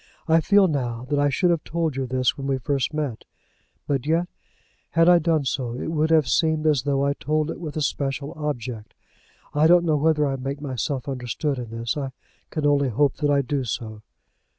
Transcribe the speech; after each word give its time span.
I 0.27 0.41
feel 0.41 0.67
now 0.67 1.05
that 1.11 1.19
I 1.19 1.29
should 1.29 1.51
have 1.51 1.63
told 1.63 1.95
you 1.95 2.07
this 2.07 2.35
when 2.35 2.47
we 2.47 2.57
first 2.57 2.91
met; 2.91 3.23
but 3.85 4.07
yet, 4.07 4.27
had 4.89 5.07
I 5.07 5.19
done 5.19 5.45
so, 5.45 5.75
it 5.75 5.91
would 5.91 6.09
have 6.09 6.27
seemed 6.27 6.65
as 6.65 6.81
though 6.81 7.05
I 7.05 7.13
told 7.13 7.51
it 7.51 7.59
with 7.59 7.77
a 7.77 7.83
special 7.83 8.33
object. 8.35 8.95
I 9.53 9.67
don't 9.67 9.85
know 9.85 9.97
whether 9.97 10.25
I 10.25 10.37
make 10.37 10.59
myself 10.59 11.07
understood 11.07 11.59
in 11.59 11.69
this. 11.69 11.95
I 11.97 12.13
can 12.49 12.65
only 12.65 12.89
hope 12.89 13.17
that 13.17 13.29
I 13.29 13.43
do 13.43 13.63
so. 13.63 14.01